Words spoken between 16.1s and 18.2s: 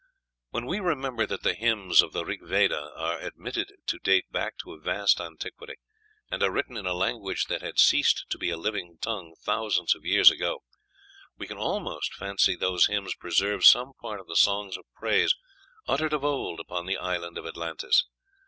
of old upon the island of Atlantis.